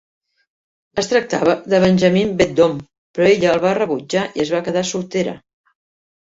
Es 1.01 1.09
tractava 1.11 1.53
de 1.73 1.81
Benjamin 1.83 2.33
Beddome, 2.41 2.87
però 3.19 3.29
ella 3.35 3.53
el 3.53 3.63
va 3.69 3.77
rebutjar 3.81 4.27
i 4.43 4.47
es 4.49 4.57
va 4.57 4.67
quedar 4.71 4.87
soltera. 4.97 5.41